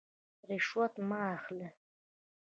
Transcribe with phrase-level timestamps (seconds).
[0.49, 1.69] رشوت مه اخلئ